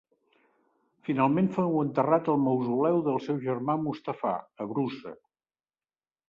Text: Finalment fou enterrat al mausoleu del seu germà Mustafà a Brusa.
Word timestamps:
Finalment 1.09 1.49
fou 1.57 1.77
enterrat 1.81 2.29
al 2.33 2.39
mausoleu 2.45 2.97
del 3.09 3.21
seu 3.27 3.39
germà 3.45 3.77
Mustafà 3.83 4.33
a 4.67 4.69
Brusa. 4.73 5.15